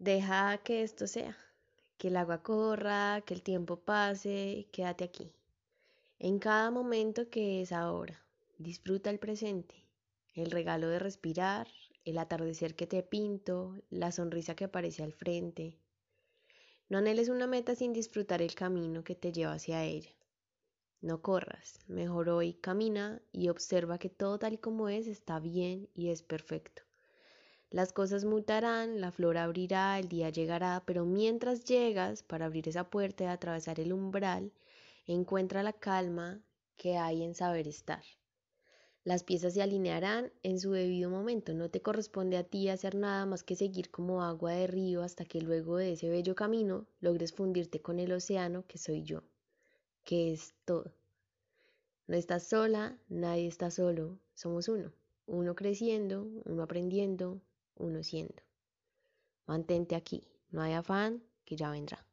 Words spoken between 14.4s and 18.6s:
que aparece al frente. No anheles una meta sin disfrutar el